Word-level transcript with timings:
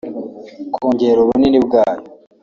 kongera 0.73 1.17
ubunini 1.21 1.57
bwayo 1.65 2.03